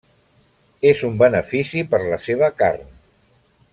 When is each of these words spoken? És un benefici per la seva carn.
És 0.91 1.03
un 1.09 1.19
benefici 1.21 1.83
per 1.91 2.01
la 2.07 2.19
seva 2.29 2.51
carn. 2.63 2.89